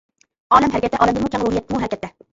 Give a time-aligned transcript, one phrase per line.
[0.55, 2.11] ئالەم ھەرىكەتتە، ئالەمدىنمۇ كەڭ روھىيەتمۇ ھەرىكەتتە.